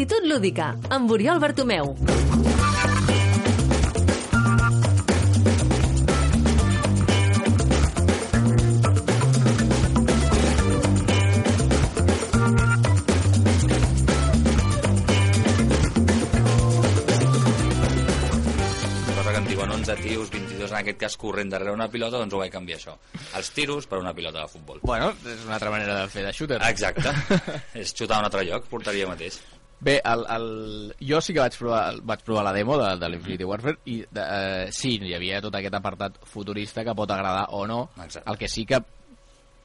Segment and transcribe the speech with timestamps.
[0.00, 1.90] Actitud lúdica, amb Oriol Bartomeu.
[19.80, 22.96] 11 tios, 22 en aquest cas, corrent darrere una pilota, doncs ho vaig canviar això.
[23.36, 24.80] Els tiros per una pilota de futbol.
[24.80, 26.62] Bueno, és una altra manera de fer de shooter.
[26.72, 27.12] Exacte.
[27.84, 29.42] és xutar a un altre lloc, portaria mateix.
[29.80, 30.48] Bé, el, el...
[31.00, 34.24] jo sí que vaig provar, vaig provar la demo de, de l'Infinity Warfare i de,
[34.24, 37.86] eh, sí, hi havia tot aquest apartat futurista que pot agradar o no.
[37.96, 38.28] Exacte.
[38.30, 38.82] El que sí que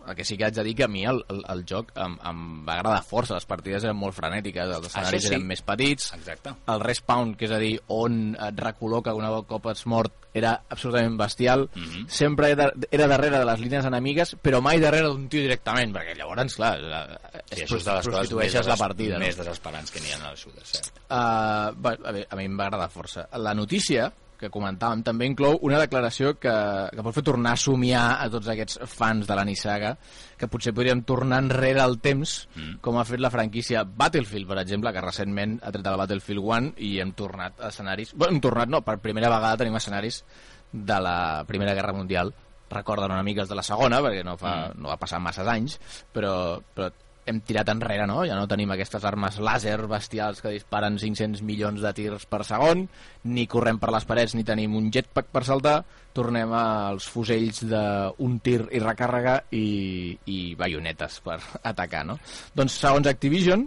[0.07, 2.17] el que sí que haig de dir que a mi el, el, el joc em,
[2.25, 5.33] em va agradar força, les partides eren molt frenètiques, els escenaris sí.
[5.33, 6.53] eren més petits, Exacte.
[6.67, 11.15] el respawn, que és a dir, on et recol·loca una cop ets mort, era absolutament
[11.17, 11.69] bestial.
[11.73, 12.09] Mhm.
[12.11, 16.15] Sempre era, era darrere de les línies enemigues, però mai darrere d'un tio directament, perquè
[16.17, 19.17] llavors, clar, la- Sí, és de les prostitueixes la partida.
[19.19, 19.43] més no?
[19.43, 20.73] desesperants que n'hi ha als shooters.
[20.75, 20.91] Eh?
[21.09, 23.27] Uh, a, a mi em va agradar força.
[23.37, 26.53] La notícia que comentàvem també inclou una declaració que,
[26.91, 29.93] que pot fer tornar a somiar a tots aquests fans de la Nissaga
[30.37, 32.79] que potser podríem tornar enrere al temps Mm.
[32.81, 36.73] com ha fet la franquícia Battlefield, per exemple, que recentment ha tret el Battlefield 1
[36.77, 38.13] i hem tornat a escenaris...
[38.15, 40.23] Bueno, hem tornat, no, per primera vegada tenim escenaris
[40.71, 42.33] de la Primera Guerra Mundial
[42.69, 44.81] recorden una mica els de la segona, perquè no, fa, Mm.
[44.81, 45.77] no va passar massa anys,
[46.11, 46.89] però, però
[47.25, 48.19] hem tirat enrere, no?
[48.27, 52.85] Ja no tenim aquestes armes làser bestials que disparen 500 milions de tirs per segon,
[53.33, 55.79] ni correm per les parets, ni tenim un jetpack per saltar,
[56.15, 61.39] tornem als fusells d'un tir i recàrrega i, i baionetes per
[61.71, 62.19] atacar, no?
[62.55, 63.65] Doncs segons Activision,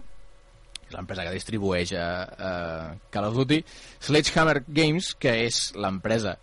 [0.95, 2.53] l'empresa que distribueix a, a
[3.13, 3.63] Call of Duty,
[4.07, 6.39] Sledgehammer Games, que és l'empresa,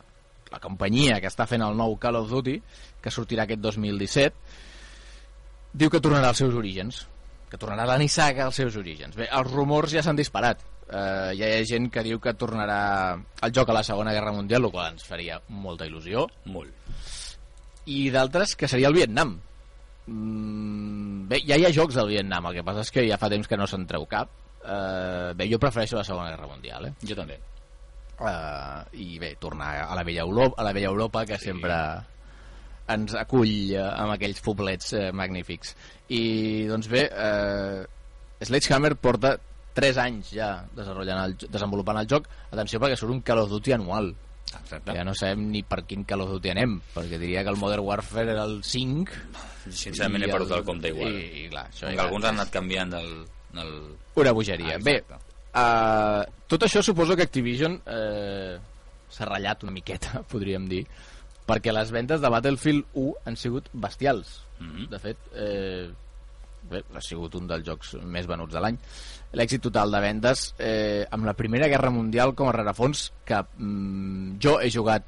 [0.51, 2.59] la companyia que està fent el nou Call of Duty,
[3.01, 4.61] que sortirà aquest 2017,
[5.75, 7.03] diu que tornarà als seus orígens,
[7.51, 9.15] que tornarà la Nissaga als seus orígens.
[9.19, 10.63] Bé, els rumors ja s'han disparat.
[10.85, 12.79] Uh, ja hi ha gent que diu que tornarà
[13.15, 16.93] el joc a la Segona Guerra Mundial, el qual ens faria molta il·lusió, Molt.
[17.89, 19.33] i d'altres que seria el Vietnam.
[20.05, 23.31] Mm, bé, ja hi ha jocs del Vietnam, el que passa és que ja fa
[23.33, 24.29] temps que no se'n treu cap.
[24.61, 26.93] Uh, bé, jo prefereixo la Segona Guerra Mundial, eh?
[27.05, 27.39] Jo també.
[28.15, 31.49] Uh, I bé, tornar a la vella Europa, a la vella Europa que sí.
[31.49, 31.75] sempre
[32.93, 35.73] ens acull uh, amb aquells poblets uh, magnífics.
[36.13, 36.23] I
[36.69, 37.83] doncs bé, uh,
[38.45, 39.35] Sledgehammer porta
[39.75, 42.29] 3 anys ja desenvolupant el, desenvolupant el joc.
[42.51, 44.13] Atenció perquè surt un Call of Duty anual.
[44.45, 44.93] Exacte.
[44.95, 47.83] Ja no sabem ni per quin Call of Duty anem, perquè diria que el Modern
[47.87, 49.19] Warfare era el 5.
[49.65, 51.17] Sincerament he perdut el compte igual.
[51.17, 53.11] I, i clar, això que alguns han anat canviant del...
[53.57, 53.73] del...
[54.21, 54.77] una bogeria.
[54.77, 58.55] Ah, Bé, uh, tot això suposo que Activision uh,
[59.11, 60.85] s'ha ratllat una miqueta, podríem dir,
[61.45, 64.41] perquè les ventes de Battlefield 1 han sigut bestials.
[64.59, 64.89] Mhm.
[64.89, 65.89] De fet, eh,
[66.69, 68.77] bé, ha sigut un dels jocs més venuts de l'any.
[69.33, 74.37] L'èxit total de vendes eh, amb la Primera Guerra Mundial com a rerefons que mm,
[74.41, 75.03] jo he jugat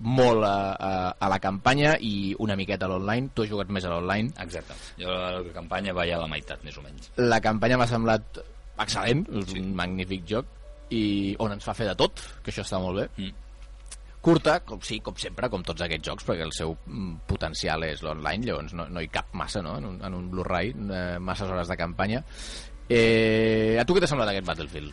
[0.00, 3.30] molt a, a, a la campanya i una miqueta a l'online.
[3.34, 4.30] Tu has jugat més a l'online.
[4.44, 4.74] Exacte.
[4.98, 7.10] Jo la campanya va ja a la meitat, més o menys.
[7.16, 8.38] La campanya m'ha semblat
[8.78, 9.58] excel·lent, és Sí.
[9.58, 10.46] un magnífic joc
[10.90, 13.08] i on ens fa fer de tot, que això està molt bé.
[13.16, 13.34] Mm.
[14.28, 18.02] Curta, com sí, com sempre, com tots aquests jocs, perquè el seu mm, potencial és
[18.04, 21.48] l'online, llavors no, no hi cap massa, no?, en un, en un Blu-ray, eh, masses
[21.48, 22.20] hores de campanya.
[22.92, 24.92] Eh, a tu què t'ha semblat aquest Battlefield?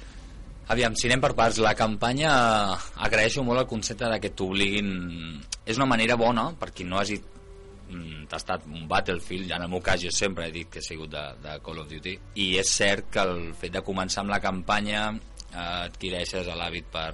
[0.71, 2.31] Aviam, si anem per parts, la campanya
[3.03, 4.89] agraeixo molt el concepte de que t'obliguin...
[5.67, 9.83] És una manera bona, per qui no hagi mm, tastat un Battlefield, en el meu
[9.83, 12.71] cas jo sempre he dit que he sigut de, de Call of Duty, i és
[12.79, 17.09] cert que el fet de començar amb la campanya eh, adquireixes l'hàbit per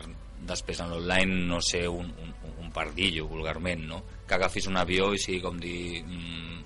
[0.47, 4.01] després en l'online no ser un, un, un pardillo vulgarment, no?
[4.27, 6.61] que agafis un avió i sigui com dir mm,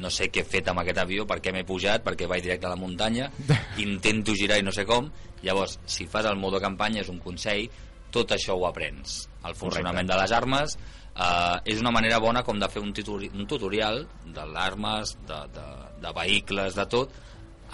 [0.00, 2.68] no sé què he fet amb aquest avió, per què m'he pujat, perquè vaig directe
[2.68, 3.30] a la muntanya,
[3.84, 5.10] intento girar i no sé com,
[5.44, 7.68] llavors, si fas el modo campanya, és un consell,
[8.14, 9.24] tot això ho aprens.
[9.44, 13.30] El funcionament de les armes eh, és una manera bona com de fer un, tituri,
[13.34, 15.66] un tutorial de l'armes, de, de,
[16.02, 17.14] de vehicles, de tot,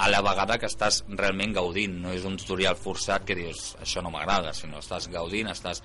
[0.00, 4.00] a la vegada que estàs realment gaudint, no és un tutorial forçat que dius, això
[4.00, 5.82] no m'agrada, sinó estàs gaudint, estàs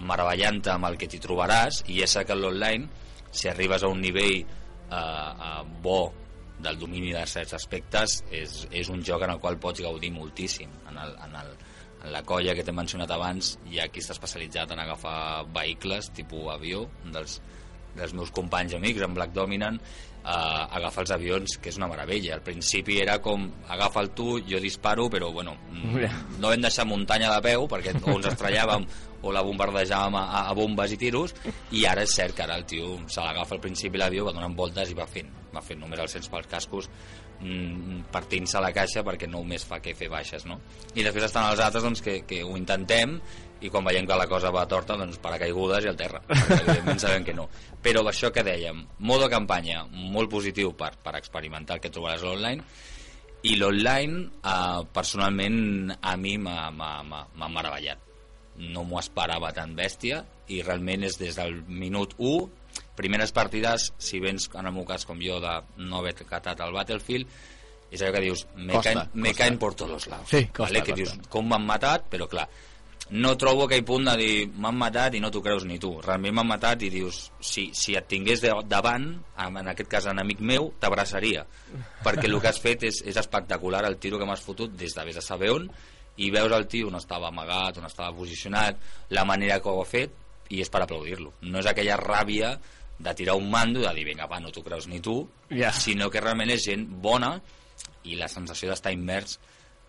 [0.00, 2.88] meravellant amb el que t'hi trobaràs, i és cert que l'online,
[3.32, 6.00] si arribes a un nivell eh, eh, bo
[6.62, 10.70] del domini de certs aspectes és, és un joc en el qual pots gaudir moltíssim.
[10.88, 11.50] En, el, en, el,
[12.04, 16.12] en la colla que t'he mencionat abans hi ha qui està especialitzat en agafar vehicles
[16.16, 17.40] tipus avió dels,
[17.98, 19.80] dels meus companys amics en Black Dominant
[20.24, 22.36] uh, agafar els avions, que és una meravella.
[22.36, 26.86] Al principi era com, agafa el tu, jo disparo, però bueno, mm, no vam deixar
[26.88, 28.86] muntanya de peu, perquè o ens estrellàvem
[29.22, 31.34] o la bombardejàvem a, a bombes i tiros,
[31.70, 34.56] i ara és cert que ara el tio se l'agafa al principi l'avió, va donant
[34.58, 36.90] voltes i va fent, va fent només els 100 pels cascos,
[37.40, 40.58] mm, partint-se la caixa perquè només fa que fer baixes, no?
[40.94, 43.20] I després estan els altres doncs, que, que ho intentem
[43.62, 46.22] i quan veiem que la cosa va torta doncs paracaigudes i al terra.
[46.28, 47.48] Perquè evidentment sabem que no.
[47.82, 52.32] Però això que dèiem, modo campanya molt positiu per, per experimentar el que trobaràs a
[52.32, 52.64] l'online.
[53.42, 58.10] I l'online eh, personalment a mi m'ha meravellat.
[58.72, 60.20] No m'ho esperava tan bèstia
[60.52, 62.50] i realment és des del minut 1
[62.96, 66.74] primeres partides, si vens en el meu cas com jo de no haver catat el
[66.76, 67.28] Battlefield
[67.92, 70.82] és allò que dius me, costa, caen, me caen por todos lados sí, costa, vale?
[70.84, 72.06] que dius com m'han matat?
[72.12, 72.46] Però clar
[73.10, 75.90] no trobo aquell punt de dir m'han matat i no t'ho creus ni tu.
[76.00, 79.08] Realment m'han matat i dius si, si et tingués de, davant
[79.42, 81.44] en aquest cas enemic meu t'abraçaria.
[82.04, 85.06] Perquè el que has fet és, és espectacular el tiro que m'has fotut des de
[85.08, 85.68] vés a saber on
[86.22, 88.78] i veus el tio on estava amagat, on estava posicionat
[89.10, 90.16] la manera que ho ha fet
[90.52, 91.34] i és per aplaudir-lo.
[91.48, 92.54] No és aquella ràbia
[93.02, 95.72] de tirar un mando de dir vinga va no t'ho creus ni tu yeah.
[95.72, 97.32] sinó que realment és gent bona
[98.04, 99.38] i la sensació d'estar immers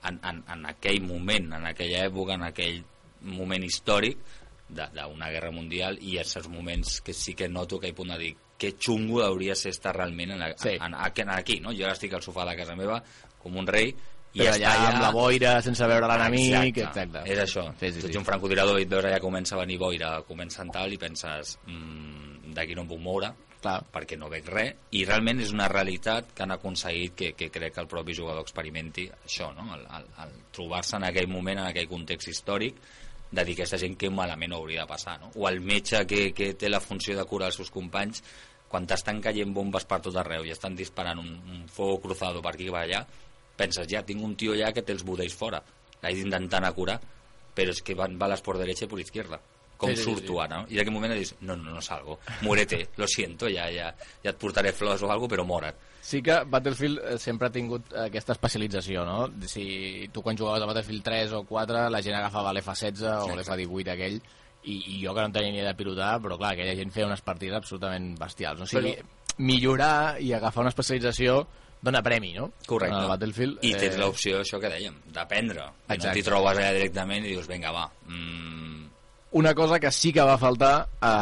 [0.04, 2.82] en, en, en aquell moment, en aquella època, en aquell
[3.24, 4.22] moment històric
[4.74, 8.34] d'una guerra mundial i aquests moments que sí que noto que hi punt de dir
[8.58, 10.78] que xungo hauria ser estar realment en, sí.
[10.80, 11.74] en, en, aquí, no?
[11.76, 13.02] Jo ara estic al sofà de casa meva
[13.42, 13.92] com un rei
[14.34, 17.24] i però allà, allà amb la boira sense veure l'enemic exacte.
[17.30, 18.22] és això, sí, sí, tu ets sí.
[18.22, 21.58] un francotirador i et veus allà comença a venir boira comença en tal i penses
[21.68, 23.34] mmm, d'aquí no em puc moure
[23.64, 23.78] Clar.
[23.94, 27.76] perquè no veig res i realment és una realitat que han aconseguit que, que crec
[27.76, 29.70] que el propi jugador experimenti això, no?
[29.76, 32.82] el, el, el trobar-se en aquell moment, en aquell context històric
[33.34, 35.32] de dir aquesta gent que malament hauria de passar no?
[35.36, 38.22] o el metge que, que té la funció de curar els seus companys
[38.70, 42.54] quan t'estan caient bombes per tot arreu i estan disparant un, un fuego cruzado per
[42.54, 43.02] aquí i per allà
[43.58, 45.62] penses ja, tinc un tio allà que té els budells fora
[46.04, 47.00] l'haig d'intentar curar
[47.54, 49.42] però és que van balas por derecha i por izquierda
[49.84, 50.42] com sí, surto sí.
[50.44, 50.68] ara, no?
[50.70, 53.92] I en aquell moment dius, no, no, no salgo, muérete, lo siento, ja, ja,
[54.24, 55.90] ja et portaré flors o alguna però mora't.
[56.04, 59.30] Sí que Battlefield eh, sempre ha tingut aquesta especialització, no?
[59.48, 63.94] Si tu quan jugaves a Battlefield 3 o 4 la gent agafava l'F16 o l'F18
[63.94, 66.92] aquell i, i jo que no tenia ni idea de pilotar, però clar, aquella gent
[66.92, 68.64] feia unes partides absolutament bestials.
[68.64, 69.38] O sigui, però...
[69.44, 71.42] millorar i agafar una especialització
[71.84, 72.50] dona premi, no?
[72.66, 72.96] Correcte.
[72.96, 73.60] En el Battlefield.
[73.62, 74.00] I tens eh...
[74.00, 75.68] l'opció, això que dèiem, d'aprendre.
[75.90, 78.73] No t'hi trobes allà directament i dius, vinga, va, mm,
[79.34, 81.14] una cosa que sí que va faltar a,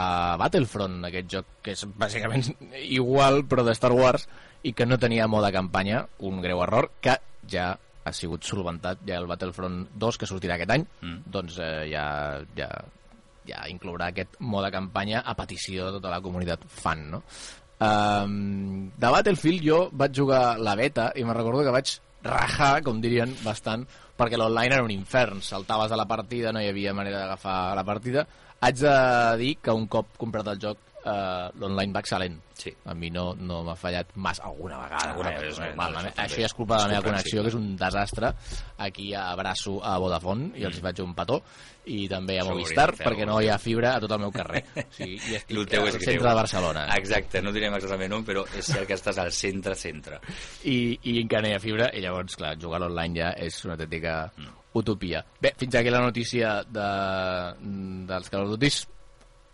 [0.00, 2.48] a Battlefront, aquest joc, que és bàsicament
[2.98, 4.26] igual però de Star Wars
[4.64, 7.18] i que no tenia mode campanya, un greu error, que
[7.48, 7.70] ja
[8.08, 11.20] ha sigut solventat, ja el Battlefront 2 que sortirà aquest any, mm.
[11.28, 12.06] doncs eh, ja,
[12.56, 12.68] ja,
[13.48, 17.22] ja inclourà aquest mode campanya a petició de tota la comunitat fan, no?
[17.78, 21.92] Um, de Battlefield jo vaig jugar la beta i me recordo que vaig
[22.24, 23.84] rajar, com dirien, bastant,
[24.18, 27.86] perquè l'online era un infern, saltaves a la partida, no hi havia manera d'agafar la
[27.86, 28.26] partida.
[28.58, 28.94] Haig de
[29.38, 32.36] dir que un cop comprat el joc eh, l'online va excel·lent.
[32.58, 32.72] Sí.
[32.90, 35.12] A mi no, no m'ha fallat massa alguna vegada.
[35.12, 37.58] Alguna eh, és normal, eh, això ja és culpa de la meva connexió, que és
[37.58, 38.32] un desastre.
[38.86, 40.86] Aquí abraço a Vodafone i els mm.
[40.88, 41.38] faig un petó
[41.88, 44.64] i també a Movistar perquè no hi ha fibra a tot el meu carrer.
[44.88, 46.84] O sigui, i estic al centre de Barcelona.
[46.96, 50.18] Exacte, no direm exactament on, però és cert que estàs al centre-centre.
[50.66, 53.76] I, I encara no hi ha fibra i llavors, clar, jugar online ja és una
[53.78, 54.54] autèntica mm.
[54.80, 55.22] utopia.
[55.40, 56.92] Bé, fins aquí la notícia de,
[58.10, 58.72] dels Call of Duty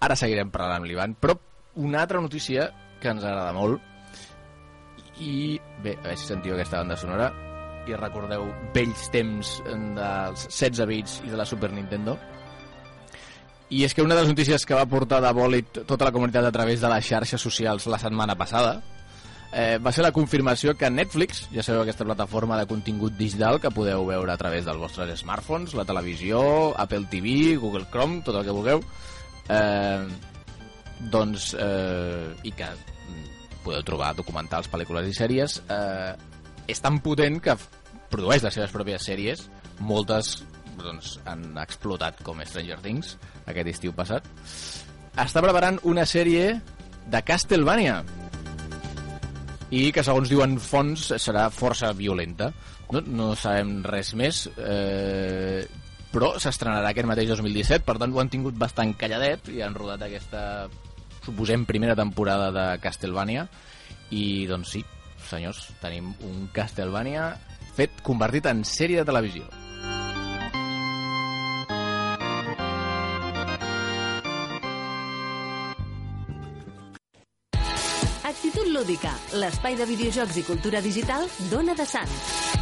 [0.01, 1.37] Ara seguirem parlant amb l'Ivan, però
[1.77, 2.71] una altra notícia
[3.01, 3.81] que ens agrada molt.
[5.23, 7.31] I bé, a veure si sentiu aquesta banda sonora
[7.87, 12.17] i recordeu vells temps dels 16 bits i de la Super Nintendo.
[13.75, 16.49] I és que una de les notícies que va portar de bòlit tota la comunitat
[16.49, 18.77] a través de les xarxes socials la setmana passada
[19.55, 23.73] eh, va ser la confirmació que Netflix, ja sabeu aquesta plataforma de contingut digital que
[23.75, 28.47] podeu veure a través dels vostres smartphones, la televisió, Apple TV, Google Chrome, tot el
[28.47, 28.83] que vulgueu,
[29.49, 30.07] eh,
[31.11, 32.69] doncs, eh, i que
[33.65, 36.15] podeu trobar documentals, pel·lícules i sèries, eh,
[36.69, 37.57] és tan potent que
[38.13, 39.49] produeix les seves pròpies sèries,
[39.81, 40.37] moltes
[40.79, 43.15] doncs, han explotat com Stranger Things
[43.51, 44.27] aquest estiu passat.
[45.15, 46.59] Està preparant una sèrie
[47.11, 48.03] de Castlevania.
[49.75, 52.51] I que segons diuen fonts serà força violenta.
[52.93, 54.45] No, no sabem res més.
[54.59, 55.65] Eh,
[56.15, 60.07] però s'estrenarà aquest mateix 2017, per tant ho han tingut bastant calladet i han rodat
[60.07, 60.69] aquesta,
[61.27, 63.49] suposem, primera temporada de Castlevania
[64.15, 64.85] i doncs sí,
[65.27, 67.33] senyors, tenim un Castlevania
[67.75, 69.51] fet, convertit en sèrie de televisió.
[78.75, 82.54] Lúdica, l'espai de videojocs i cultura digital d'Ona de Sants.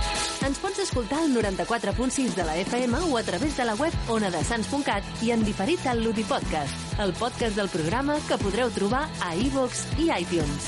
[0.43, 5.23] Ens pots escoltar al 94.6 de la FM o a través de la web onadesans.cat
[5.23, 9.85] i en diferit al Ludi Podcast, el podcast del programa que podreu trobar a iVox
[10.03, 10.67] i iTunes.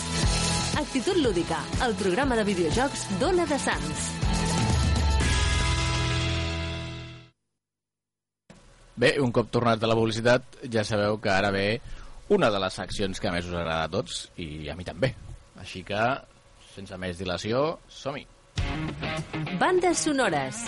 [0.79, 4.05] Actitud Lúdica, el programa de videojocs d'Ona de Sants.
[8.95, 11.81] Bé, un cop tornat de la publicitat, ja sabeu que ara ve
[12.31, 15.11] una de les seccions que més us agrada a tots i a mi també.
[15.59, 16.07] Així que,
[16.77, 18.34] sense més dilació, som-hi.
[19.61, 20.65] Bandes sonores.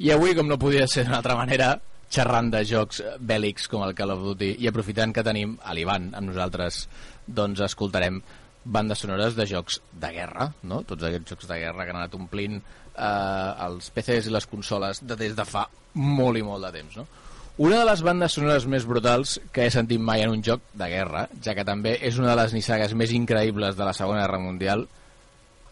[0.00, 1.74] I avui, com no podia ser d'una altra manera,
[2.10, 6.10] xerrant de jocs bèl·lics com el Call of Duty i aprofitant que tenim a l'Ivan
[6.16, 6.86] amb nosaltres,
[7.26, 8.22] doncs escoltarem
[8.64, 10.82] bandes sonores de jocs de guerra, no?
[10.88, 15.04] Tots aquests jocs de guerra que han anat omplint eh, els PCs i les consoles
[15.04, 17.06] de des de fa molt i molt de temps, no?
[17.60, 20.86] Una de les bandes sonores més brutals que he sentit mai en un joc de
[20.88, 24.38] guerra, ja que també és una de les nissagues més increïbles de la Segona Guerra
[24.40, 24.86] Mundial,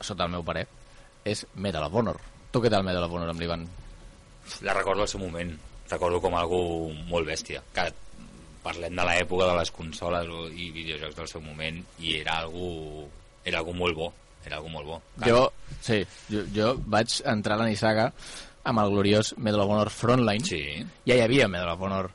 [0.05, 0.67] sota el meu parer,
[1.25, 2.19] és Medal of Honor.
[2.53, 3.65] Tu què tal Medal of Honor amb l'Ivan?
[4.69, 5.55] La recordo al seu moment.
[5.89, 6.61] Recordo com algú
[7.09, 7.65] molt bèstia.
[7.73, 7.89] Que
[8.67, 13.07] parlem de l'època de les consoles i videojocs del seu moment i era algú,
[13.49, 14.11] era algú molt bo.
[14.45, 15.01] Era algú molt bo.
[15.17, 15.33] Clar.
[15.33, 15.41] Jo,
[15.81, 18.11] sí, jo, jo vaig entrar a la nissaga
[18.65, 20.45] amb el gloriós Medal of Honor Frontline.
[20.45, 20.85] Sí.
[21.07, 22.11] Ja hi havia Medal of Honor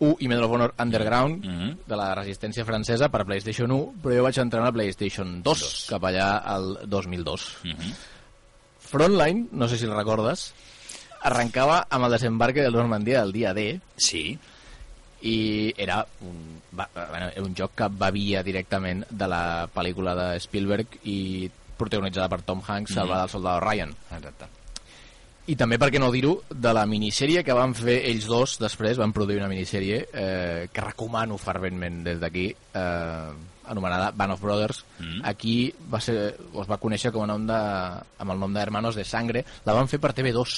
[0.00, 1.76] 1 i Medal of Honor Underground Mm -hmm.
[1.86, 5.60] de la resistència francesa per PlayStation 1, però jo vaig entrar a la PlayStation 2,
[5.60, 5.86] Dos.
[5.88, 7.56] cap allà al 2002.
[7.64, 7.92] Mm -hmm.
[8.80, 10.52] Frontline, no sé si el recordes,
[11.22, 14.38] arrencava amb el desembarque del Normandia del dia D Sí.
[15.22, 20.40] i era un, va, bueno, era un joc que bevia directament de la pel·lícula de
[20.40, 22.94] Spielberg i protagonitzada per Tom Hanks, Mhm.
[22.94, 23.94] Salvada del Soldado Ryan.
[24.10, 24.46] Exacte.
[25.52, 28.96] I també, per què no dir-ho, de la minissèrie que van fer ells dos després,
[29.00, 33.32] van produir una minissèrie eh, que recomano ferventment des d'aquí, eh,
[33.72, 34.80] anomenada Band of Brothers.
[34.98, 35.20] Mm.
[35.28, 35.56] Aquí
[35.92, 36.16] va ser,
[36.54, 37.58] o es va conèixer com a nom de,
[38.24, 39.44] amb el nom de Hermanos de Sangre.
[39.68, 40.54] La van fer per TV2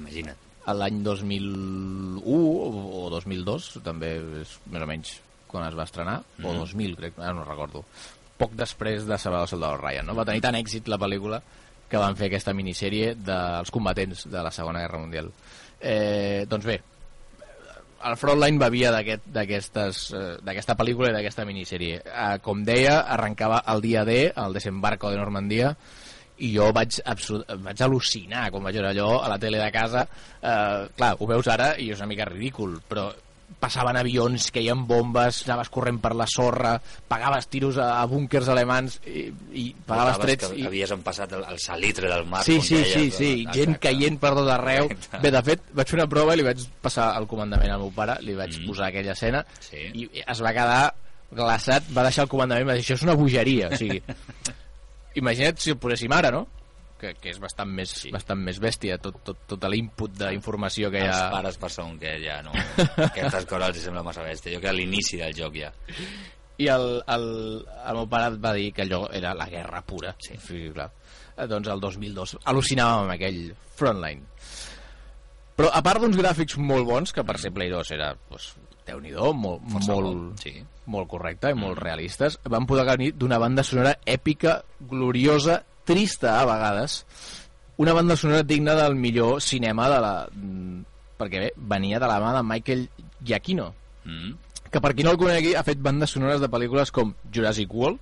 [0.00, 0.42] Imagina't.
[0.74, 5.12] l'any 2001 o, o 2002, també és més o menys
[5.46, 6.58] quan es va estrenar, o Mm.
[6.64, 7.84] 2000, crec, ara no recordo.
[8.36, 10.14] Poc després de Salvador Soldado Ryan, no?
[10.18, 11.38] Va tenir tant èxit la pel·lícula
[11.90, 15.30] que van fer aquesta minissèrie dels combatents de la Segona Guerra Mundial.
[15.80, 16.80] Eh, doncs bé,
[18.06, 22.00] el Frontline bevia eh, d'aquesta pel·lícula i d'aquesta minissèrie.
[22.04, 25.74] Eh, com deia, arrencava el dia D, el desembarco de Normandia,
[26.36, 26.98] i jo vaig,
[27.64, 30.04] vaig al·lucinar quan vaig veure allò a la tele de casa.
[30.40, 33.08] Eh, clar, ho veus ara i és una mica ridícul, però
[33.60, 36.74] passaven avions, queien bombes, anaves corrent per la sorra,
[37.08, 39.26] pagaves tiros a, a búnkers alemans i,
[39.56, 40.50] i pagaves Notaves trets...
[40.52, 42.42] que i, havies empassat el, el salitre del mar.
[42.44, 43.58] Sí, sí, deies, sí, sí, exacte.
[43.62, 44.90] gent caient per tot arreu.
[44.90, 45.22] Correcte.
[45.24, 47.94] Bé, de fet, vaig fer una prova i li vaig passar el comandament al meu
[47.96, 48.66] pare, li vaig Mm.
[48.68, 49.88] posar aquella escena Sí.
[49.94, 50.94] i es va quedar
[51.32, 54.02] glaçat, va deixar el comandament i va dir, això és una bogeria, o sigui...
[55.20, 56.46] imagina't si el poséssim ara, no?
[56.96, 58.10] Que, que és bastant més, sí.
[58.14, 61.26] Bastant més bèstia, tot, tot, tot l'input d'informació que hi Els ha...
[61.34, 62.54] pares per segon que ja no...
[63.10, 64.54] Aquestes coses els sembla massa bèstia.
[64.56, 65.72] Jo que a l'inici del joc ja.
[66.56, 67.26] I el, el,
[67.66, 70.14] el meu pare va dir que allò era la guerra pura.
[70.24, 70.38] Sí.
[70.40, 70.88] sí clar.
[71.36, 73.42] Eh, Doncs el 2002 al·lucinàvem amb aquell
[73.76, 74.24] frontline.
[75.56, 78.50] Però a part d'uns gràfics molt bons, que per ser Play 2 era, doncs,
[78.88, 80.52] déu-n'hi-do, molt, Força molt, bo, sí.
[80.92, 84.58] molt correcte i molt realistes, van poder gaudir d'una banda sonora èpica,
[84.92, 87.04] gloriosa, trista a vegades,
[87.78, 90.14] una banda sonora digna del millor cinema de la...
[90.32, 90.80] mm,
[91.16, 92.88] perquè bé, venia de la mà de Michael
[93.24, 93.72] Giacchino,
[94.06, 94.34] Mm.
[94.70, 97.98] que per qui no el conegui ha fet bandes sonores de pel·lícules com Jurassic World,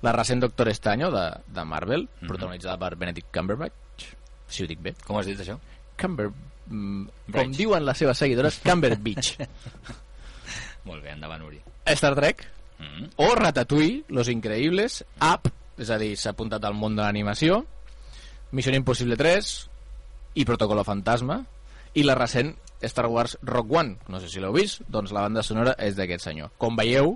[0.00, 2.28] la recent Doctor Estanyo de, de Marvel, Mhm.
[2.28, 4.06] protagonitzada per Benedict Cumberbatch,
[4.48, 5.58] si ho dic bé, Com has dit això?
[6.00, 6.30] Cumber,
[6.68, 9.38] mm, com diuen les seves seguidores, Cumberbatch.
[10.84, 11.60] Molt bé, endavant, Uri.
[11.86, 12.46] Star Trek,
[12.78, 13.04] Mm.
[13.16, 17.62] o Ratatouille, Los Increïbles, Up, és a dir, s'ha apuntat al món de l'animació,
[18.54, 19.52] Missió Impossible 3
[20.38, 21.40] i Protocolo Fantasma,
[21.94, 22.54] i la recent
[22.84, 26.26] Star Wars Rock One, no sé si l'heu vist, doncs la banda sonora és d'aquest
[26.26, 26.52] senyor.
[26.58, 27.14] Com veieu,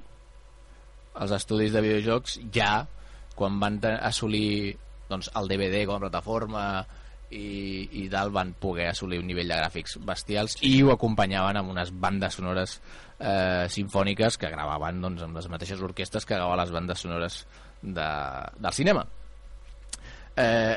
[1.19, 2.87] els estudis de videojocs ja,
[3.38, 4.77] quan van assolir
[5.09, 6.65] doncs, el DVD com a plataforma
[7.31, 11.75] i, i tal, van poder assolir un nivell de gràfics bestials i ho acompanyaven amb
[11.75, 12.79] unes bandes sonores
[13.19, 17.43] eh, sinfòniques que gravaven doncs, amb les mateixes orquestes que gravaven les bandes sonores
[17.83, 18.09] de,
[18.59, 19.05] del cinema.
[20.39, 20.77] Eh,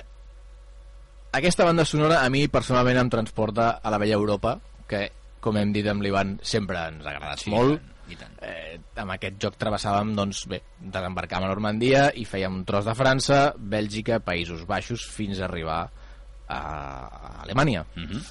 [1.31, 4.57] aquesta banda sonora a mi personalment em transporta a la vella Europa,
[4.89, 5.05] que,
[5.39, 7.87] com hem dit amb l'Ivan, sempre ens ha agradat Sí, molt.
[8.11, 8.33] I tant.
[8.43, 12.95] Eh, amb aquest joc travessàvem, doncs, bé, desembarcàvem a Normandia i fèiem un tros de
[12.97, 17.85] França, Bèlgica, Països Baixos, fins a arribar a, a Alemanya.
[17.95, 18.25] Mhm.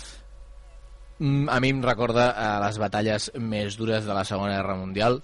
[1.20, 5.22] Mm, a mi em recorda a les batalles més dures de la Segona Guerra Mundial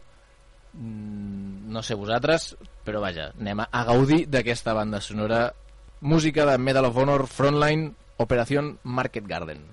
[0.80, 2.54] no sé vosaltres,
[2.84, 5.52] però vaja, anem a, gaudir d'aquesta banda sonora.
[6.00, 9.64] Música de Medal of Honor Frontline, Operación Market Garden.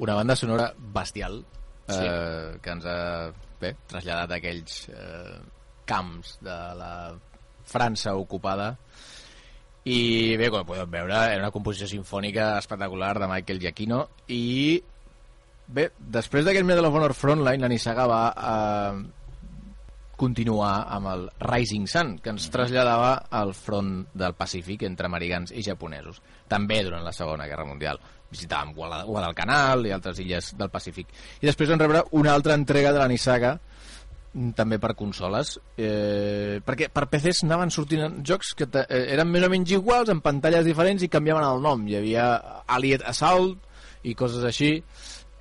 [0.00, 2.04] Una banda sonora bestial eh, Sí.
[2.62, 2.98] que ens ha
[3.60, 5.40] bé, traslladat a aquells eh,
[5.84, 6.92] camps de la
[7.70, 8.72] França ocupada
[9.84, 14.80] i bé, com podeu veure era una composició sinfònica espectacular de Michael Giacchino i
[15.68, 19.00] bé, després d'aquest Medal of Honor Frontline la Nissaga va eh,
[20.20, 25.64] continuar amb el Rising Sun, que ens traslladava al front del Pacífic entre americans i
[25.64, 28.00] japonesos, també durant la Segona Guerra Mundial.
[28.30, 31.08] Visitàvem Guada- Guadalcanal i altres illes del Pacífic.
[31.40, 33.56] I després vam rebre una altra entrega de la Nissaga,
[34.32, 39.42] mm, també per consoles, eh, perquè per PCs anaven sortint jocs que eh, eren més
[39.42, 41.86] o menys iguals, amb pantalles diferents i canviaven el nom.
[41.88, 42.28] Hi havia
[42.66, 43.58] Allied Assault
[44.04, 44.76] i coses així.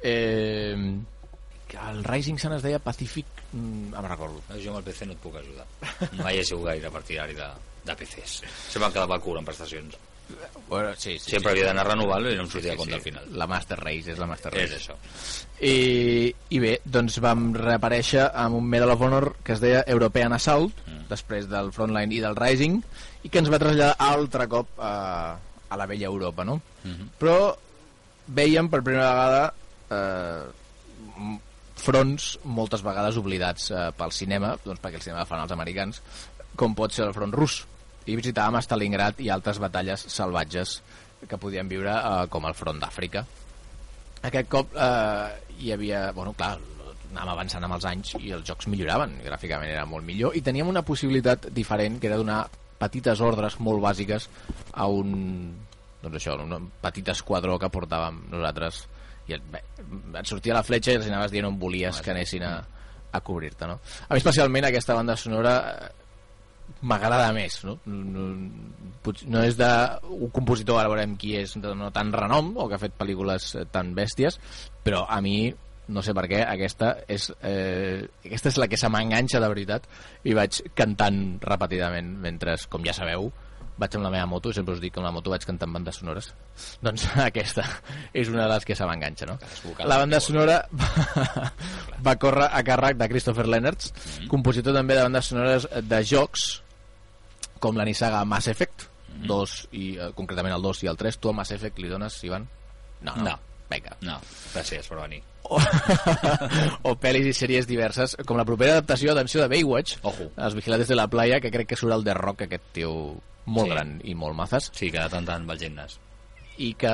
[0.02, 0.74] Eh,
[1.80, 3.26] el Rising Sun es deia Pacific...
[3.54, 4.42] Mm, em recordo.
[4.58, 5.66] Jo amb el PC no et puc ajudar.
[6.24, 7.48] Mai he sigut gaire partidari de,
[7.86, 8.40] de PCs.
[8.72, 9.98] Sempre em quedava curt en prestacions.
[10.70, 12.98] Bueno, sí, sí, Sempre havia d'anar renovant i no em sortia sí, compte sí.
[13.00, 13.24] al final.
[13.42, 14.78] La Master Race, és la Master És Race.
[14.84, 14.96] això.
[15.66, 20.34] I, I bé, doncs vam reaparèixer amb un Medal of Honor que es deia European
[20.38, 21.08] Assault, Mm.
[21.10, 22.78] després del Frontline i del Rising,
[23.26, 24.94] i que ens va traslladar altre cop a,
[25.70, 26.62] a la vella Europa, no?
[26.84, 27.10] Mhm.
[27.20, 27.56] Però
[28.28, 29.54] veiem per primera vegada
[29.90, 31.40] eh,
[31.80, 36.02] fronts moltes vegades oblidats eh, pel cinema, doncs perquè el cinema fan els americans,
[36.60, 37.64] com pot ser el front rus.
[38.10, 40.80] I visitàvem Stalingrad i altres batalles salvatges
[41.30, 43.26] que podien viure eh, com el front d'Àfrica.
[44.30, 46.10] Aquest cop eh, hi havia...
[46.16, 46.56] Bueno, clar,
[47.10, 50.70] anàvem avançant amb els anys i els jocs milloraven, gràficament era molt millor, i teníem
[50.70, 52.44] una possibilitat diferent, que era donar
[52.80, 54.30] petites ordres molt bàsiques
[54.72, 55.16] a un
[56.00, 58.86] doncs això, un petit esquadró que portàvem nosaltres
[59.30, 59.62] i et, bé,
[60.20, 62.54] et sortia la fletxa i els anaves dient on volies que anessin a,
[63.12, 63.80] a cobrir-te no?
[64.08, 65.90] a mi especialment aquesta banda sonora eh,
[66.82, 67.78] m'agrada més no?
[67.86, 68.28] No,
[69.04, 69.70] no és de
[70.16, 73.52] un compositor, ara veurem qui és de no tan renom o que ha fet pel·lícules
[73.56, 74.40] eh, tan bèsties
[74.86, 75.50] però a mi
[75.90, 79.88] no sé per què, aquesta és, eh, aquesta és la que se m'enganxa de veritat
[80.30, 83.32] i vaig cantant repetidament mentre, com ja sabeu,
[83.80, 86.00] vaig amb la meva moto, sempre us dic que amb la moto vaig cantant bandes
[86.02, 86.30] sonores.
[86.84, 87.66] Doncs aquesta
[88.14, 89.38] és una de les que se m'enganxa, no?
[89.88, 91.50] La banda sonora va,
[92.06, 94.28] va córrer a càrrec de Christopher Leonards, Mm-hmm.
[94.32, 96.44] compositor també de bandes sonores de jocs
[97.60, 99.26] com la Nissaga Mass Effect, Mm-hmm.
[99.28, 101.16] 2 i eh, concretament el 2 i el 3.
[101.20, 102.44] Tu a Mass Effect li dones, Ivan?
[103.02, 103.24] No, no.
[103.26, 103.34] No.
[103.70, 103.96] Vinga.
[104.06, 104.20] No,
[104.54, 105.18] gràcies per venir.
[105.50, 105.58] O,
[106.90, 110.30] o pel·lis i sèries diverses, com la propera adaptació d'atenció de Baywatch, Ojo.
[110.38, 112.94] Els vigilants de la playa, que crec que surt el The Rock, aquest tio
[113.50, 113.74] molt Sí.
[113.74, 115.98] gran i molt mazes, Sí, que de tant tant va al gimnàs.
[116.58, 116.94] i que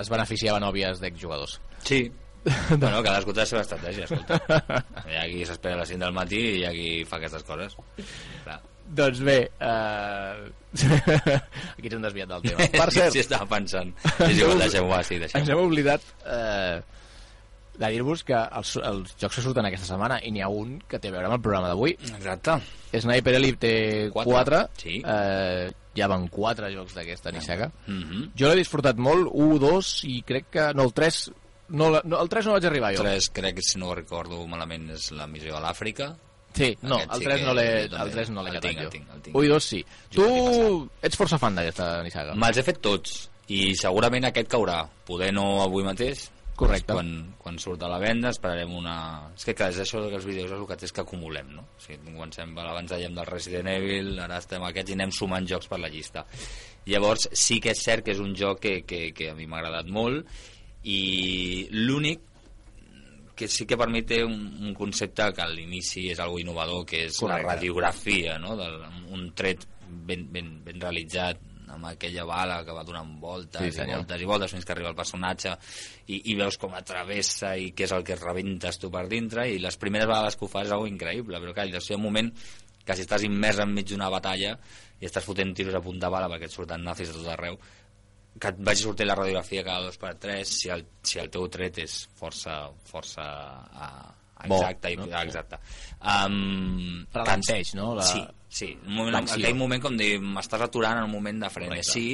[0.00, 1.60] es beneficiava nòvies d'exjugadors.
[1.82, 2.10] Sí.
[2.78, 4.84] bueno, cadascú té la seva estratègia, escolta.
[5.08, 7.42] Hi ha qui s'espera a les 5 del matí i hi ha qui fa aquestes
[7.44, 7.76] coses.
[8.44, 8.60] Clar.
[8.88, 10.52] Doncs bé, eh...
[11.78, 12.68] aquí ens hem desviat del tema.
[12.80, 13.90] Per cert, Sí, estava pensant.
[14.24, 15.58] És igual, deixem-ho, sí, ens deixem-ho.
[15.58, 16.78] hem oblidat eh,
[17.78, 20.98] de dir-vos que els, els jocs que surten aquesta setmana, i n'hi ha un que
[20.98, 22.56] té a veure amb el programa d'avui, Exacte.
[22.92, 23.74] Sniper Elite té
[24.14, 24.64] Quatre.
[24.64, 25.02] 4, Sí.
[25.04, 27.70] eh, ja van 4 jocs d'aquesta Nissaga.
[27.86, 28.30] Mm -hmm.
[28.38, 30.72] Jo l'he disfrutat molt, 1, 2 i crec que...
[30.74, 31.30] No, el 3...
[31.68, 33.02] No, no, el 3 no vaig arribar jo.
[33.02, 36.16] Tres, crec que si no ho recordo malament és la missió a l'Àfrica.
[36.58, 38.88] Sí, no, el sí 3 que no l'he el 3 no l'he catat tinc, el
[38.88, 38.94] jo.
[38.96, 39.36] tinc, el tinc.
[39.38, 39.82] 1 i 2 sí.
[40.16, 42.34] Jo Tu ets força fan d'aquesta Nissaga.
[42.34, 43.20] Me'ls he fet tots
[43.54, 44.82] i segurament aquest caurà.
[45.08, 46.26] Poder no avui mateix,
[46.58, 46.92] Correcte.
[46.92, 48.96] quan, quan surt a la venda esperarem una...
[49.36, 51.52] És que clar, és això que els vídeos és el que té és que acumulem,
[51.54, 51.62] no?
[51.78, 55.70] O sigui, comencem, abans dèiem del Resident Evil, ara estem aquests i anem sumant jocs
[55.70, 56.26] per la llista.
[56.90, 59.62] Llavors, sí que és cert que és un joc que, que, que a mi m'ha
[59.62, 60.26] agradat molt
[60.82, 62.26] i l'únic
[63.38, 66.82] que sí que per mi té un, un concepte que a l'inici és algo innovador,
[66.88, 67.46] que és Correcte.
[67.46, 68.56] la radiografia, no?
[68.58, 68.80] Del,
[69.14, 73.92] un tret ben, ben, ben realitzat amb aquella bala que va donant voltes Sí, i
[73.92, 75.52] voltes i voltes fins que arriba el personatge
[76.06, 79.60] i, i veus com atravessa i què és el que rebentes tu per dintre i
[79.62, 82.32] les primeres vegades que ho fas és algo increïble però clar, hi ha un moment
[82.88, 84.54] que si estàs immers enmig d'una batalla
[84.98, 87.60] i estàs fotent tiros a punta bala perquè et surten nazis a tot arreu
[88.38, 91.48] que et vagi sortir la radiografia cada dos per tres si el, si el teu
[91.52, 93.24] tret és força força
[93.72, 94.14] uh,
[94.46, 95.06] Bo, exacte, no?
[95.08, 95.56] i, exacte.
[95.98, 97.88] Um, Ralenteix, no?
[97.98, 98.68] La- Sí, sí.
[98.86, 102.04] Un moment, aquell moment com dir, m'estàs aturant en un moment de frenesí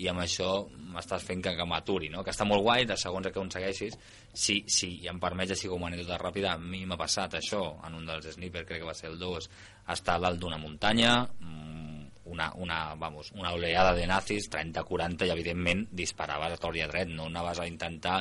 [0.00, 0.48] i amb això
[0.94, 2.24] m'estàs fent que, que m'aturi, no?
[2.24, 3.98] Que està molt guai, de segons que aconsegueixis.
[4.32, 7.60] Sí, sí, i em permets així com a anècdota ràpida, a mi m'ha passat això
[7.86, 9.50] en un dels sniper, crec que va ser el 2,
[9.92, 11.85] estar dalt d'una muntanya, mm,
[12.26, 16.88] una, una, vamos, una oleada de nazis, 30-40, i evidentment disparaves a tort i a
[16.90, 18.18] dret, no anaves a intentar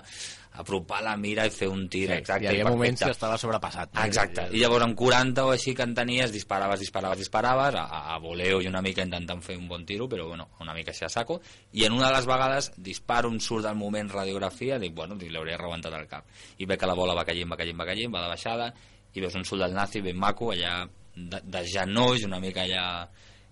[0.55, 2.77] apropar la mira i fer un tir Sí, exacte hi havia perfecte.
[2.77, 3.91] moments que estava sobrepassat.
[3.93, 4.03] no?
[4.07, 8.19] Exacte, i llavors amb 40 o així que en tenies, disparaves, disparaves, disparaves, a, a
[8.23, 11.09] voleo i una mica intentant fer un bon tiro, però bueno, una mica així a
[11.11, 11.41] saco,
[11.73, 15.33] i en una de les vegades disparo, em surt del moment radiografia, dic, bueno, dic,
[15.33, 16.29] l'hauria rebentat al cap.
[16.57, 18.71] I ve que la bola va caient, va caient, va caient, va de baixada,
[19.15, 22.87] i veus un soldat nazi ben maco, allà de, de genolls, una mica allà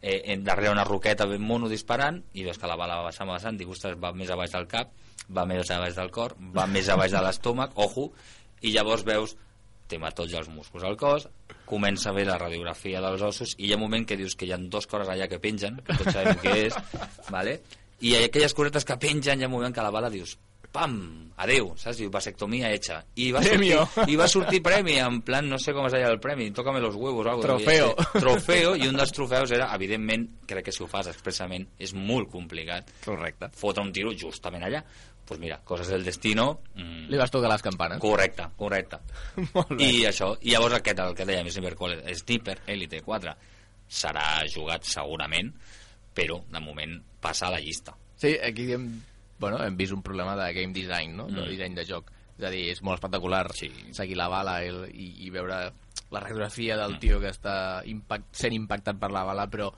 [0.04, 3.30] eh, en, darrere una roqueta ben mono disparant, i veus que la bala va baixant,
[3.30, 4.92] va baixant, dic, ostres, va més a baix del cap,
[5.32, 8.10] va més a baix del cor, va més a baix de l'estómac, ojo,
[8.62, 9.38] i llavors veus
[9.88, 11.30] t'hematolls els músculs al cos,
[11.66, 14.52] comença a la radiografia dels ossos i hi ha un moment que dius que hi
[14.52, 16.78] ha dos coses allà que pengen, que tots sabem què és,
[17.36, 17.62] vale?
[18.04, 20.36] i aquelles cosetes que pengen hi ha un moment que la bala dius
[20.74, 20.96] pam,
[21.38, 22.00] adeu, saps?
[22.02, 22.98] Diu, vasectomia hecha.
[23.22, 23.84] I va, sortir, Premio.
[24.12, 26.96] I va sortir premi, en plan, no sé com es deia el premi, tócame los
[26.98, 27.46] huevos o algo.
[27.46, 27.94] Trofeo.
[27.94, 28.22] devia.
[28.26, 32.32] Trofeo, i un dels trofeus era, evidentment, crec que si ho fas expressament, és molt
[32.34, 33.52] complicat Correcte.
[33.56, 34.82] fotre un tiro justament allà.
[34.84, 36.50] Doncs pues mira, coses del destino...
[36.76, 38.02] Mm, Li vas tocar les campanes.
[38.04, 38.98] Correcte, correcte.
[39.54, 39.86] Molt bé.
[39.88, 43.32] I això, i llavors aquest, el que dèiem, Sniper, Qual- Sniper Elite 4,
[43.88, 45.54] serà jugat segurament,
[46.14, 47.96] però de moment passa a la llista.
[48.20, 48.90] Sí, aquí hem,
[49.44, 51.28] bueno, hem vist un problema de game design, no?
[51.28, 51.50] de Mm.
[51.52, 52.12] disseny de joc.
[52.38, 53.70] És a dir, és molt espectacular Sí.
[53.94, 55.58] seguir la bala i, i, i veure
[56.10, 56.80] la radiografia Mm.
[56.82, 59.72] del tio que està impact, sent impactat per la bala, però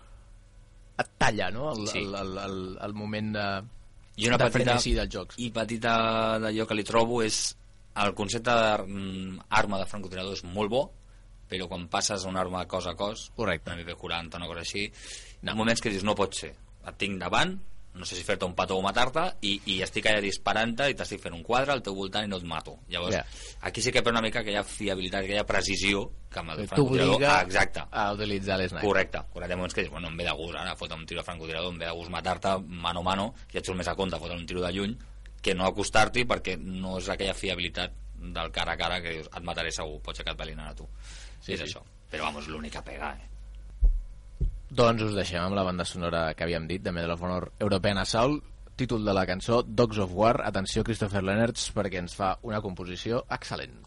[0.98, 2.00] et talla, no?, el, Sí.
[2.00, 3.48] el, el, el, el moment de,
[4.18, 5.36] I una de petita, dels jocs.
[5.44, 7.58] I petita d'allò que li trobo és
[7.96, 10.84] el concepte d'arma de francotirador és molt bo,
[11.50, 13.70] però quan passes a una arma cos a cos, Correcte.
[13.72, 16.56] una MP40, una cosa així, hi ha moments que dius no pot ser,
[16.88, 17.60] et tinc davant,
[17.96, 21.22] no sé si fer-te un petó o matar-te, i, i estic allà disparant-te i t'estic
[21.24, 22.78] fent un quadre al teu voltant i no et mato.
[22.92, 23.26] Llavors, Ja.
[23.62, 27.42] aquí sí que per una mica ha fiabilitat, ha precisió, que amb el T'obliga Ah,
[27.44, 27.82] exacte.
[27.90, 28.84] a utilitzar l'sniper.
[28.86, 29.54] Correcte, correcte.
[29.54, 31.72] Ha moments que dius, bueno, em ve de gust ara fotre un tiro de francotirador,
[31.74, 34.36] em ve de gust matar-te mano a mano, i et surt més a compte fotre
[34.36, 34.98] un tiro de lluny
[35.42, 39.44] que no acostar-t'hi perquè no és aquella fiabilitat del cara a cara que dius, et
[39.44, 40.84] mataré segur, pot ser que et velin a tu.
[41.40, 41.66] Sí, Sí, és sí.
[41.68, 41.84] això.
[42.12, 43.30] Però, vamos, l'única pega, eh?
[44.76, 48.02] Doncs us deixem amb la banda sonora que havíem dit, de Medal of Honor European
[48.02, 48.44] Assault,
[48.76, 50.42] títol de la cançó Dogs of War.
[50.44, 53.78] Atenció, Christopher Leonards, perquè ens fa una composició excel·lent.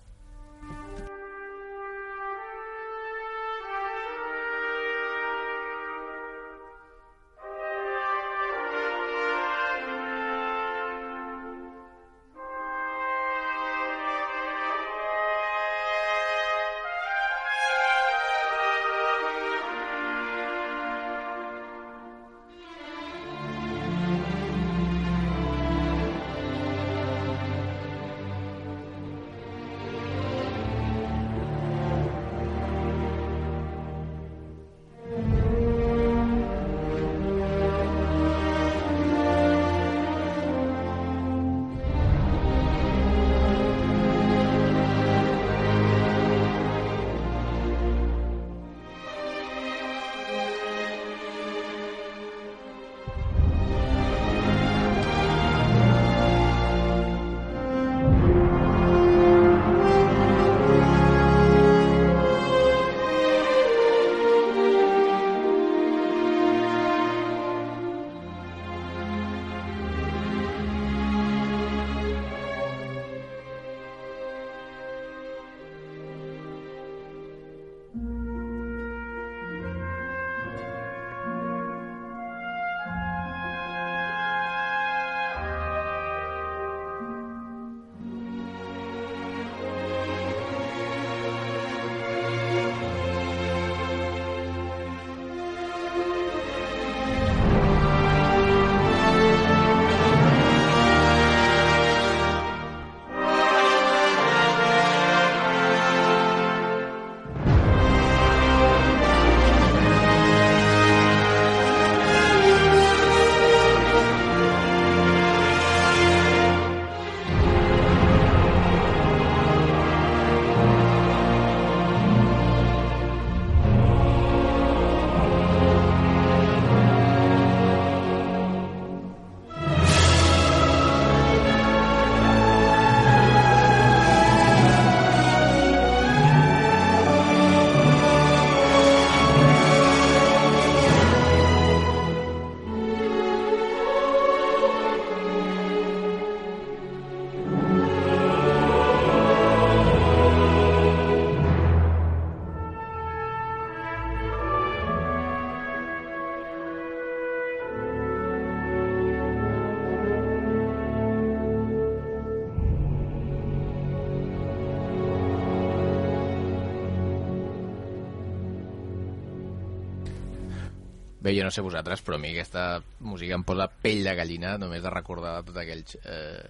[171.28, 174.54] Bé, jo no sé vosaltres, però a mi aquesta música em posa pell de gallina
[174.56, 175.98] només de recordar tots aquells...
[176.00, 176.46] Eh,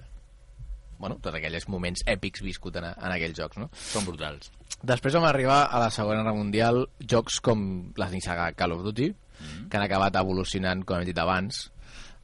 [1.01, 3.67] bueno, tots aquells moments èpics viscut en, en aquells jocs, no?
[3.75, 4.53] Són brutals.
[4.87, 7.65] Després vam arribar a la Segona Guerra Mundial jocs com
[7.99, 9.09] la saga Call of Duty,
[9.67, 11.61] que han acabat evolucionant, com hem dit abans,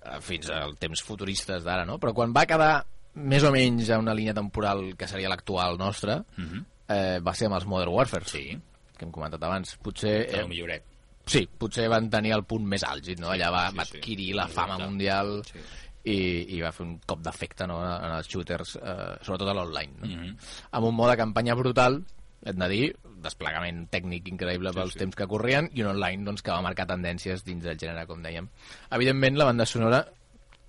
[0.04, 1.98] eh, fins al temps futuristes d'ara, no?
[1.98, 6.20] Però quan va quedar més o menys a una línia temporal que seria l'actual nostra,
[6.38, 8.46] eh, va ser amb els Modern Warfare, Sí,
[8.94, 9.74] que hem comentat abans.
[9.82, 10.20] Potser...
[10.28, 10.93] Eh, el milloret.
[11.26, 13.32] Sí, potser van tenir el punt més àlgid, no?
[13.32, 13.96] Allà va, sí, va sí.
[13.98, 14.60] adquirir la Exacte.
[14.60, 15.62] fama mundial Sí.
[16.04, 16.18] i,
[16.56, 17.78] i va fer un cop d'efecte no?
[17.80, 19.96] en els shooters, eh, sobretot a l'online.
[20.02, 20.10] No?
[20.10, 20.36] Mhm.
[20.72, 22.02] Amb un mode campanya brutal,
[22.44, 25.00] hem de dir, desplegament tècnic increïble pels sí.
[25.00, 28.20] temps que corrien, i un online doncs, que va marcar tendències dins del gènere, com
[28.22, 28.50] dèiem.
[28.92, 30.04] Evidentment, la banda sonora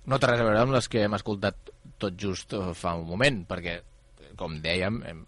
[0.06, 3.06] no té res a veure amb les que hem escoltat tot just eh, fa un
[3.08, 3.80] moment, perquè,
[4.40, 5.24] com dèiem, hem,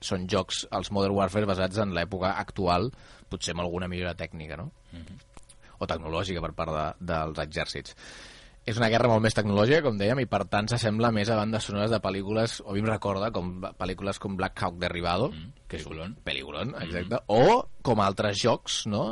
[0.00, 2.90] són jocs, els Modern Warfare, basats en l'època actual,
[3.28, 4.70] potser amb alguna millora tècnica, no?
[5.78, 7.94] o tecnològica per part de, dels exèrcits.
[8.68, 11.64] És una guerra molt més tecnològica, com dèiem, i per tant s'assembla més a bandes
[11.64, 15.30] sonores de pel·lícules, o a mi em recorda, com pel·lícules com Black Hawk Derribado,
[15.70, 19.04] que és un pel·lículon, exacte, o com altres jocs, no?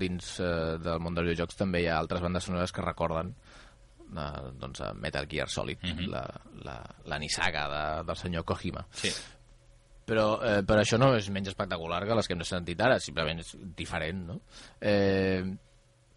[0.00, 3.30] Dins eh, del món dels videojocs també hi ha altres bandes sonores que recorden
[4.16, 4.26] eh,
[4.58, 6.24] doncs, a Metal Gear Solid, la,
[6.66, 6.76] la,
[7.06, 8.82] la nissaga de, del senyor Kojima.
[8.98, 9.14] Sí.
[10.04, 13.40] Però eh, per això no és menys espectacular que les que hem sentit ara, simplement
[13.40, 14.40] és diferent, no?
[14.80, 15.44] Eh,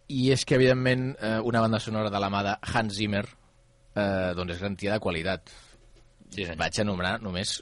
[0.08, 4.34] I és que, evidentment, eh, una banda sonora de la mà de Hans Zimmer eh,
[4.36, 5.50] doncs és garantia de qualitat.
[6.28, 6.60] Sí, senyor.
[6.60, 7.58] Vaig anomenar només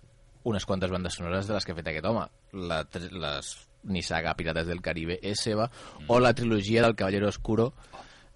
[0.47, 2.27] unes quantes bandes sonores de les que ha fet aquest home.
[2.71, 2.83] La,
[3.27, 3.53] les
[3.87, 5.69] Nissaga Pirates del Caribe és seva,
[6.09, 7.73] o la trilogia del Caballero Oscuro,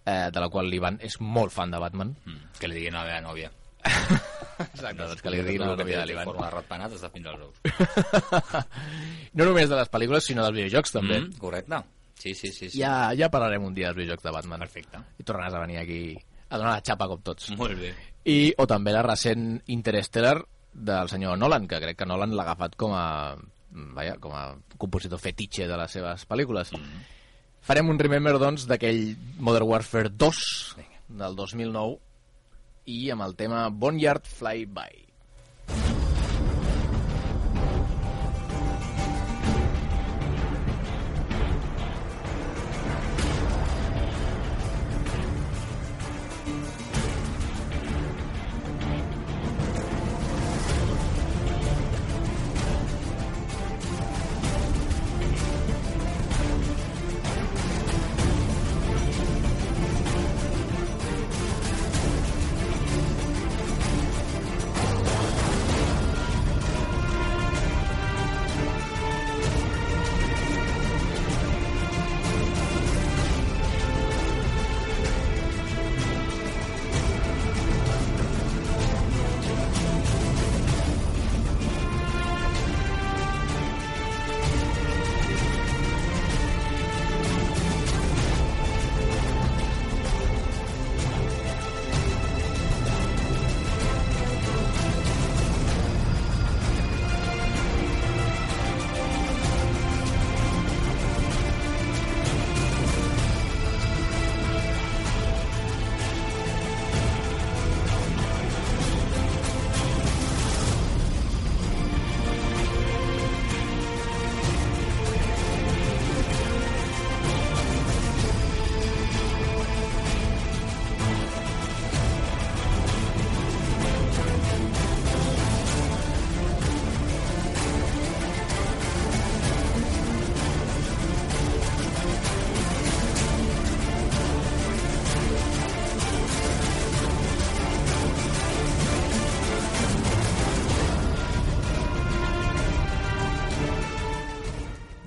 [0.04, 2.14] eh, de la qual l'Ivan és molt fan de Batman.
[2.24, 2.54] Mm.
[2.58, 3.50] Que li diguin a la meva nòvia.
[4.66, 6.28] Exacte, doncs que li diguin la nòvia de l'Ivan.
[6.28, 7.56] Forma de ratpenat està fins als ous.
[9.38, 11.20] No només de les pel·lícules, sinó dels videojocs, també.
[11.20, 11.78] Mm, correcte.
[12.18, 12.66] Sí, sí, sí.
[12.68, 12.80] sí.
[12.80, 14.64] Ja, ja parlarem un dia dels videojocs de Batman.
[14.66, 15.02] Perfecte.
[15.22, 16.00] I tornaràs a venir aquí
[16.50, 17.52] a donar la xapa com tots.
[17.60, 17.92] Molt bé.
[18.26, 20.34] I, o també la recent Interstellar
[20.74, 23.06] del senyor Nolan, que crec que Nolan l'ha agafat com a,
[23.96, 24.44] vaja, com a
[24.76, 26.74] compositor fetitxe de les seves pel·lícules.
[27.64, 30.44] Farem un remember, doncs, d'aquell Modern Warfare 2
[31.22, 31.98] del 2009
[32.90, 35.09] i amb el tema Boneyard Flyby.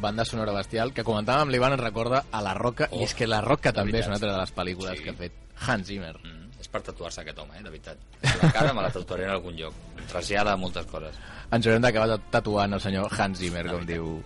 [0.03, 3.15] Banda sonora bestial, que comentàvem amb l'Ivan ens recorda a La Roca, oh, i és
[3.17, 5.03] que La Roca també és una altra de les pel·lícules Sí.
[5.07, 6.13] que ha fet Hans Zimmer.
[6.19, 7.97] Mm, és per tatuar-se aquest home, eh, de veritat.
[8.43, 9.73] La cara me la tatuaré en algun lloc.
[10.11, 11.15] Trasllada moltes coses.
[11.51, 14.17] Ens haurem d'acabar tatuant el senyor Hans Zimmer, com diu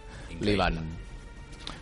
[0.41, 0.81] l'Ivan.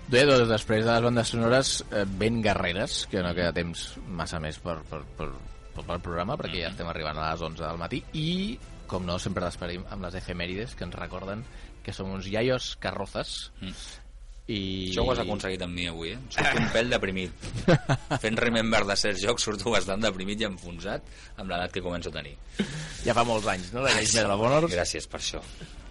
[0.07, 4.39] Bé, doncs després de les bandes sonores eh, ben guerreres, que no queda temps massa
[4.39, 5.31] més per, per, per,
[5.73, 9.17] per, per programa, perquè ja estem arribant a les 11 del matí, i, com no,
[9.17, 11.41] sempre despedim amb les efemèrides, que ens recorden
[11.85, 13.75] que som uns iaios carrozes, Mm.
[14.47, 14.57] i...
[14.91, 16.19] Això ho has aconseguit amb mi avui, eh?
[16.29, 17.45] Surto un pèl deprimit.
[18.23, 21.01] Fent remember de certs jocs surto bastant deprimit i enfonsat
[21.37, 22.35] amb l'edat que començo a tenir.
[23.05, 24.67] Ja fa molts anys, no?, la llei Medal of Honor.
[24.69, 25.41] Gràcies per això.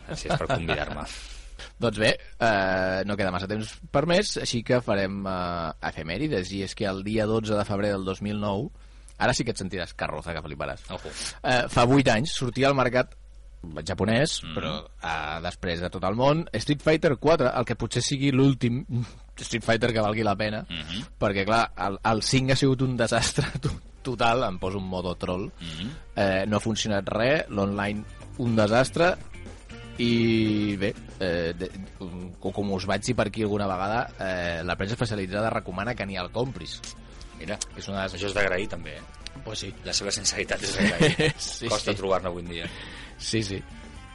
[0.06, 1.06] Gràcies per convidar-me.
[1.82, 6.62] Doncs bé, eh, no queda massa temps per més, així que farem eh, efemèrides, i
[6.68, 8.68] és que el dia 12 de febrer del 2009,
[9.18, 11.10] ara sí que et sentiràs carroza, que fliparàs, Ojo.
[11.42, 13.14] eh, fa 8 anys sortia al mercat
[13.86, 14.54] japonès, mm.
[14.56, 18.84] però eh, després de tot el món, Street Fighter 4, el que potser sigui l'últim
[19.44, 21.04] Street Fighter que valgui la pena, Mhm.
[21.18, 25.14] perquè clar, el, el 5 ha sigut un desastre to- total, em poso un modo
[25.16, 25.90] troll, Mhm.
[26.16, 28.04] eh, no ha funcionat res, l'online
[28.38, 29.14] un desastre,
[29.98, 34.74] i bé, eh, de, com, com us vaig dir per aquí alguna vegada, eh, la
[34.76, 36.80] premsa especialitzada recomana que ni el compris.
[37.38, 38.14] Mira, És una de les...
[38.18, 39.02] això és d'agrair també, eh?
[39.44, 39.72] Pues sí.
[39.84, 41.32] La seva sinceritat és d'agrair.
[41.38, 41.98] Sí, Costa sí.
[41.98, 42.66] trobar-ne avui en dia.
[43.18, 43.62] Sí, sí.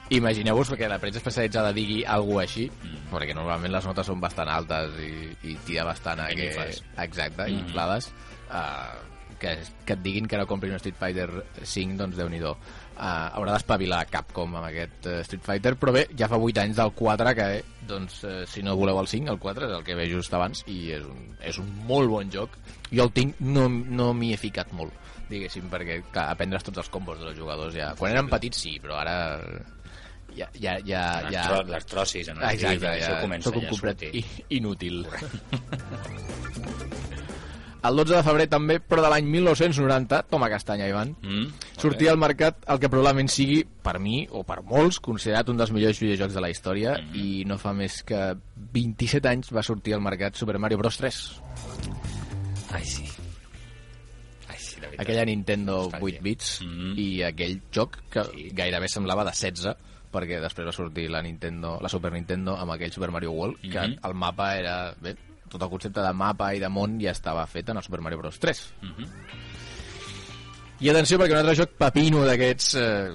[0.10, 3.12] Imagineu-vos que la premsa especialitzada digui alguna així, Mm.
[3.14, 5.12] perquè normalment les notes són bastant altes i,
[5.52, 6.50] i tira bastant a que...
[6.98, 7.60] Exacte, Mm.
[7.60, 8.12] inflades.
[8.50, 11.28] Uh, que, que et diguin que no comprin un Street Fighter
[11.64, 12.54] 5, doncs déu nhi uh,
[13.00, 16.94] haurà d'espavilar Capcom amb aquest uh, Street Fighter, però bé, ja fa 8 anys del
[17.00, 19.98] 4 que, eh, doncs, uh, si no voleu el 5, el 4 és el que
[19.98, 22.60] ve just abans i és un, és un molt bon joc.
[22.92, 24.94] Jo el tinc, no, no m'hi he ficat molt,
[25.32, 27.94] diguéssim, perquè, clar, aprendre's tots els combos dels jugadors ja.
[28.00, 29.18] Quan eren petits sí, però ara
[30.36, 31.48] ja, ja, ja, Les, ja...
[31.48, 34.06] tro les trossis en el Exacte, llibre, ja, això comença sóc un ja complet
[34.60, 35.04] inútil.
[37.82, 41.46] El 12 de febrer també, però de l'any 1990, toma castanya, Ivan, Mm?
[41.80, 45.72] sortia al mercat el que probablement sigui, per mi, o per molts, considerat un dels
[45.72, 47.16] millors videojocs de la història, Mhm.
[47.16, 48.36] i no fa més que
[48.74, 50.98] 27 anys va sortir al mercat Super Mario Bros.
[50.98, 51.40] 3.
[52.72, 53.06] Ai, sí.
[54.50, 55.00] Ai, sí, veritat.
[55.00, 56.00] Aquella Nintendo Nostàlgia.
[56.02, 56.94] 8 bits, Mhm.
[57.00, 58.50] i aquell joc que Sí.
[58.54, 59.76] gairebé semblava de 16,
[60.12, 63.80] perquè després va sortir la Nintendo, la Super Nintendo amb aquell Super Mario World, que
[63.80, 64.00] Mhm.
[64.04, 64.94] el mapa era...
[65.00, 65.16] Bé,
[65.50, 68.20] tot el concepte de mapa i de món ja estava fet en el Super Mario
[68.22, 68.40] Bros.
[68.40, 68.62] 3.
[68.82, 69.10] Mhm.
[70.80, 73.10] I atenció, perquè un altre joc pepino d'aquests eh,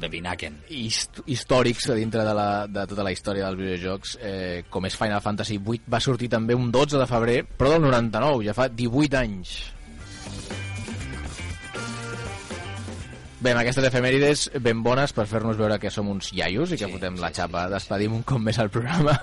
[0.00, 0.58] De Binaken.
[0.68, 5.20] hist històrics dintre de, la, de tota la història dels videojocs, eh, com és Final
[5.24, 9.16] Fantasy VIII, va sortir també un 12 de febrer, però del 99, ja fa 18
[9.18, 9.56] anys.
[13.40, 16.84] Bé, amb aquestes efemèrides ben bones per fer-nos veure que som uns iaios i que
[16.84, 17.62] Sí, fotem la sí, xapa.
[17.72, 19.14] Despedim un cop més el programa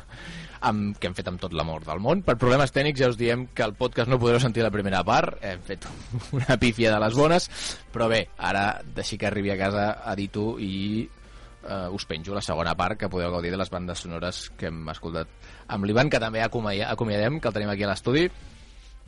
[0.61, 2.23] amb, que hem fet amb tot l'amor del món.
[2.25, 5.37] Per problemes tècnics ja us diem que el podcast no podreu sentir la primera part,
[5.45, 5.85] hem fet
[6.37, 7.49] una pífia de les bones,
[7.93, 11.07] però bé, ara deixi que arribi a casa, edito i
[11.67, 14.85] eh, us penjo la segona part que podeu gaudir de les bandes sonores que hem
[14.93, 15.31] escoltat
[15.73, 18.27] amb l'Ivan, que també acomiadem, que el tenim aquí a l'estudi.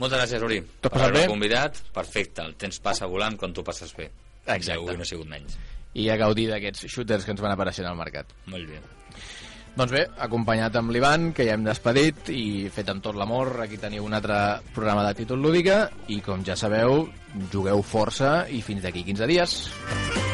[0.00, 0.62] Moltes gràcies, Uri.
[0.80, 1.26] Has per haver bé?
[1.28, 1.82] convidat.
[1.92, 4.08] Perfecte, el temps passa volant quan tu passes bé.
[4.46, 4.78] Exacte.
[4.78, 5.58] Avui no ha sigut menys.
[5.92, 8.30] I a gaudir d'aquests shooters que ens van apareixent al mercat.
[8.48, 8.80] Molt bé.
[9.76, 13.78] Doncs bé, acompanyat amb l'Ivan, que ja hem despedit, i fet amb tot l'amor, aquí
[13.80, 14.40] teniu un altre
[14.74, 17.06] programa títol lúdica, i com ja sabeu,
[17.54, 20.29] jugueu força i fins d'aquí 15 dies.